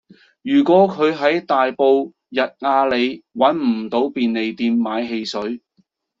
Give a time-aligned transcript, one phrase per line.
[0.41, 5.61] 如果佢喺大埔逸雅里搵唔到便利店買汽水